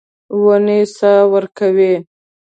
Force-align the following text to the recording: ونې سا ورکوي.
ونې 0.43 0.79
سا 0.97 1.11
ورکوي. 1.33 1.93